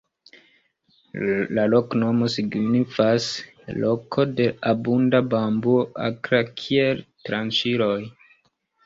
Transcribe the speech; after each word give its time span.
La 1.57 1.65
loknomo 1.73 2.29
signifas: 2.35 3.27
"loko 3.83 4.25
de 4.39 4.47
abunda 4.71 5.21
bambuo 5.35 5.85
akra 6.07 6.41
kiel 6.63 7.05
tranĉiloj". 7.29 8.01